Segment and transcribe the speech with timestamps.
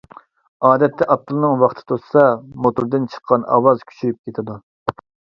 [0.67, 2.23] ئادەتتە ئاپتولنىڭ ۋاقتى توشسا
[2.67, 4.57] موتوردىن چىققان ئاۋاز كۈچىيىپ كېتىدۇ.